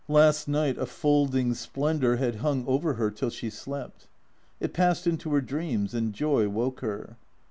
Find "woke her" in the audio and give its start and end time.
6.49-7.17